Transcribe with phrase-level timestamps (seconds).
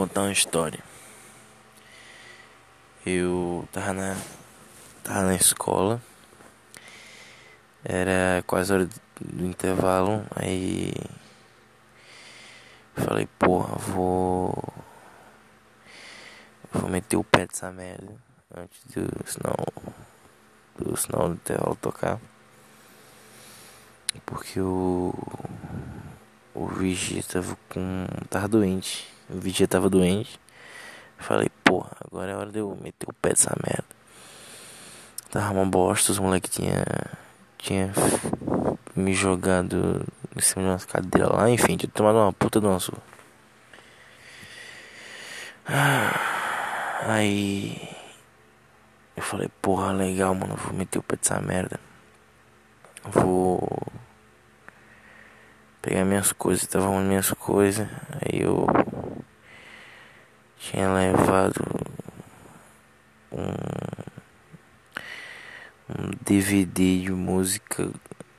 [0.00, 0.82] contar uma história.
[3.04, 4.16] Eu tava na,
[5.04, 6.00] tava na escola,
[7.84, 8.88] era quase hora
[9.20, 10.90] do intervalo, aí
[12.94, 14.72] falei, porra, vou.
[16.72, 18.14] Vou meter o pé dessa merda
[18.56, 19.66] antes do sinal
[20.78, 22.18] do sinal do intervalo tocar.
[24.24, 25.12] Porque o.
[26.54, 28.06] O vigia tava com.
[28.30, 29.19] tava doente.
[29.32, 30.40] O vigia tava doente.
[31.18, 33.84] Falei, porra, agora é hora de eu meter o pé dessa merda.
[35.30, 36.84] Tava uma bosta, os moleques tinha.
[37.58, 37.92] tinha
[38.96, 40.04] me jogado
[40.36, 42.98] em cima de umas cadeiras lá, enfim, tinha tomado uma puta de uma sua.
[47.06, 47.88] Aí
[49.16, 51.78] eu falei, porra, legal, mano, vou meter o pé dessa merda.
[53.04, 53.68] Vou
[55.80, 57.88] pegar minhas coisas, tava arrumando minhas coisas,
[58.20, 58.66] aí eu
[60.60, 61.64] tinha levado
[63.32, 63.54] um,
[65.88, 67.90] um DVD de música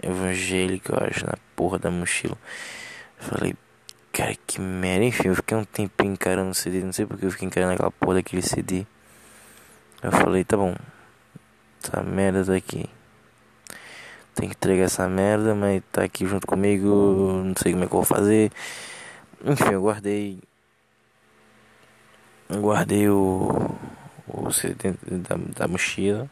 [0.00, 2.38] evangélica, eu acho, na porra da mochila.
[3.18, 3.54] Falei,
[4.12, 7.30] cara, que merda, enfim, eu fiquei um tempinho encarando o CD, não sei porque eu
[7.32, 8.86] fiquei encarando aquela porra daquele CD.
[10.00, 10.74] Eu falei, tá bom,
[11.82, 12.88] essa merda tá aqui.
[14.36, 17.92] Tem que entregar essa merda, mas tá aqui junto comigo, não sei como é que
[17.92, 18.52] eu vou fazer.
[19.44, 20.38] Enfim, eu guardei.
[22.50, 23.74] Guardei o.
[24.26, 26.28] O CD da, da mochila.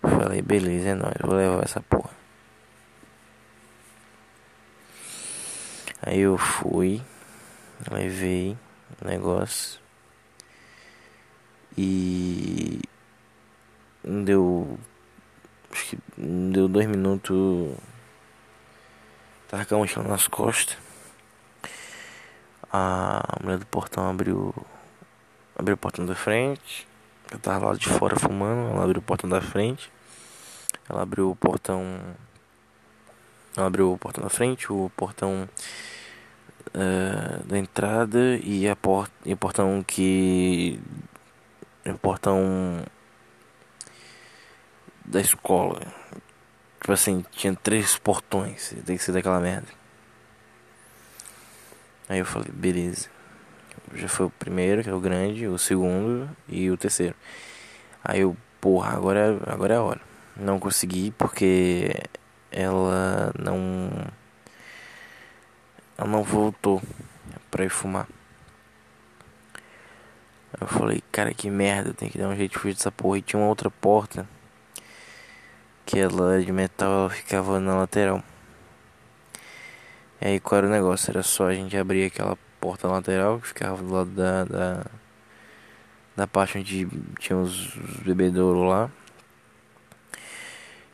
[0.00, 2.10] Falei, beleza, é nóis, vou levar essa porra.
[6.02, 7.00] Aí eu fui,
[7.90, 8.56] levei
[9.00, 9.80] o negócio.
[11.78, 12.80] E
[14.04, 14.78] deu
[15.70, 17.74] acho que deu dois minutos
[19.48, 20.76] tava com a mochila nas costas
[22.70, 24.54] a mulher do portão abriu
[25.62, 26.86] abriu o portão da frente
[27.30, 29.90] eu tava lá de fora fumando ela abriu o portão da frente
[30.88, 31.82] ela abriu o portão
[33.56, 35.48] ela abriu o portão da frente o portão
[36.68, 40.80] uh, da entrada e a porta e o portão que
[41.84, 42.84] o portão
[45.04, 45.80] da escola.
[46.80, 48.74] Tipo assim, tinha três portões.
[48.84, 49.68] Tem que ser daquela merda.
[52.08, 53.08] Aí eu falei, beleza.
[53.94, 57.14] Já foi o primeiro, que é o grande, o segundo e o terceiro.
[58.04, 60.00] Aí eu, porra, agora, agora é a hora.
[60.36, 61.94] Não consegui porque
[62.50, 63.90] ela não.
[65.96, 66.82] Ela não voltou
[67.50, 68.08] pra ir fumar.
[70.60, 73.18] Eu falei, cara, que merda, tem que dar um jeito de fugir dessa porra.
[73.18, 74.26] E tinha uma outra porta
[75.84, 78.22] que ela de metal ela ficava na lateral.
[80.20, 81.10] E aí qual era o negócio?
[81.10, 84.86] Era só a gente abrir aquela porta lateral que ficava do lado da, da,
[86.14, 86.86] da parte onde
[87.18, 88.88] tinha os, os bebedouros lá.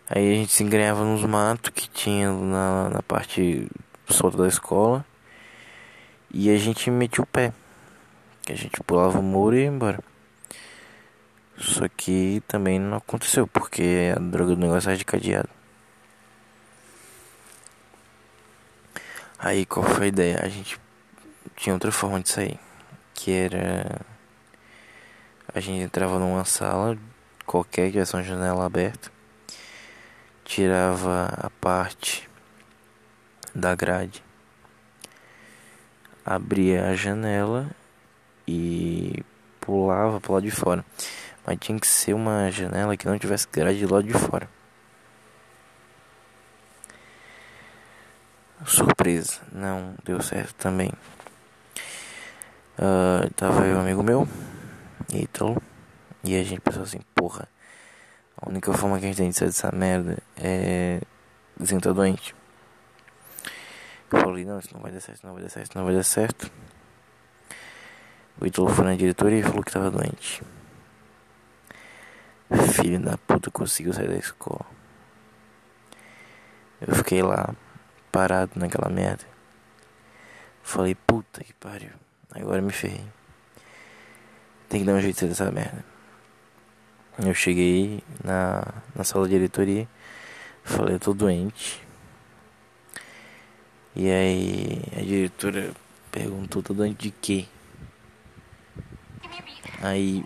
[0.09, 3.69] Aí a gente se engrenhava nos matos que tinha na, na parte
[4.09, 5.05] solta da escola.
[6.33, 7.53] E a gente metia o pé.
[8.43, 10.00] Que a gente pulava o muro e ia embora.
[11.59, 15.50] Só que também não aconteceu, porque a droga do negócio era de cadeado.
[19.39, 20.41] Aí qual foi a ideia?
[20.43, 20.81] A gente
[21.58, 22.58] tinha outra forma de sair.
[23.12, 24.00] Que era.
[25.52, 26.96] A gente entrava numa sala,
[27.44, 29.10] qualquer que tivesse uma janela aberta,
[30.44, 32.28] tirava a parte
[33.54, 34.22] da grade,
[36.24, 37.69] abria a janela
[38.46, 39.25] e
[39.60, 40.84] pulava pro lado de fora.
[41.44, 44.48] Mas tinha que ser uma janela que não tivesse grade do lado de fora.
[48.66, 50.92] Surpresa, não deu certo também.
[52.78, 54.28] Uh, tava aí um amigo meu,
[55.12, 55.61] Ítalo,
[56.22, 57.49] e a gente pensou assim: porra,
[58.41, 61.00] a única forma que a gente tem de sair dessa merda é
[61.59, 62.37] dizendo que tá doente.
[64.12, 66.05] Eu falei: não, isso não vai dar certo, não vai dar certo, não vai dar
[66.05, 66.52] certo.
[68.41, 70.41] O Ítalo foi na diretoria e falou que tava doente.
[72.75, 74.64] Filho da puta conseguiu sair da escola.
[76.81, 77.55] Eu fiquei lá,
[78.12, 79.25] parado naquela merda.
[80.62, 81.91] Falei, puta que pariu.
[82.34, 83.04] Agora me ferrei.
[84.69, 85.84] Tem que dar um jeito de dessa merda.
[87.19, 88.62] Eu cheguei na,
[88.94, 89.88] na sala de diretoria.
[90.62, 91.82] Falei, eu tô doente.
[93.96, 95.72] E aí a diretora
[96.12, 97.46] perguntou, tô doente de quê?
[99.82, 100.25] Aí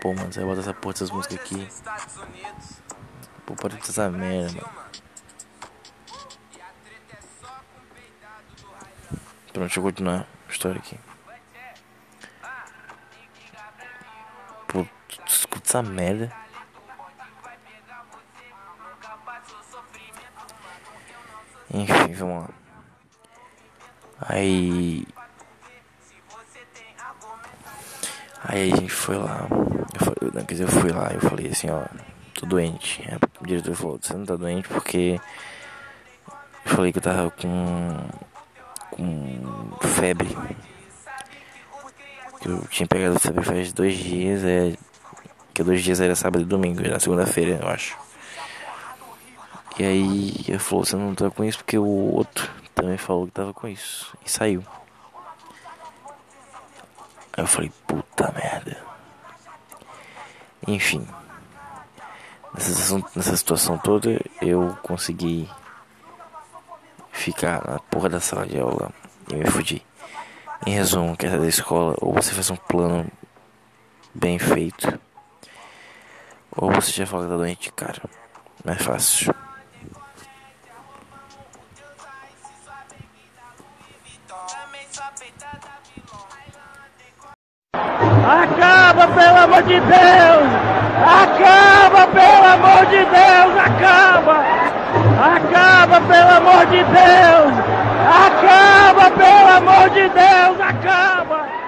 [0.00, 1.68] Pô, mano, você vai botar essa porra dessas músicas aqui.
[3.44, 4.80] Pô, pode ter essa merda, mano.
[9.52, 10.98] Pronto, deixa eu continuar história aqui.
[14.68, 16.32] Pô, tu, escuta essa merda?
[21.72, 22.50] Enfim, vamos lá.
[24.28, 25.06] Aí.
[28.44, 29.46] Aí a gente foi lá.
[29.94, 31.84] Eu falei, não, quer dizer, eu fui lá eu falei assim, ó,
[32.34, 33.04] tô doente.
[33.08, 35.20] Aí o diretor falou, você não tá doente porque
[36.64, 38.08] eu falei que eu tava com
[38.90, 40.36] com febre.
[42.44, 44.74] Eu tinha pegado febre faz dois dias, é.
[45.52, 47.96] Que dois dias era sábado e domingo, era segunda-feira, eu acho.
[49.78, 53.32] E aí ele falou, você não tá com isso porque o outro também falou que
[53.32, 54.16] tava com isso.
[54.24, 54.64] E saiu.
[57.32, 58.76] Aí eu falei, puta merda.
[60.66, 61.06] Enfim.
[63.14, 65.48] Nessa situação toda eu consegui
[67.20, 68.90] ficar na porra da sala de aula
[69.30, 69.84] e me fudi.
[70.66, 73.06] Em resumo, que é da escola, ou você faz um plano
[74.14, 74.98] bem feito,
[76.50, 78.02] ou você já fala que tá doente, cara.
[78.64, 79.34] Não é fácil.
[88.22, 90.99] Acaba, pelo amor de Deus!
[96.10, 97.54] Pelo amor de Deus!
[98.26, 100.60] Acaba, pelo amor de Deus!
[100.60, 101.59] Acaba!